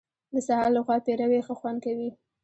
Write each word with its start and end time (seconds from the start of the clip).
د 0.33 0.35
سهار 0.47 0.69
له 0.75 0.81
خوا 0.85 0.97
پېروی 1.05 1.41
ښه 1.45 1.53
خوند 1.59 1.79
کوي. 1.85 2.09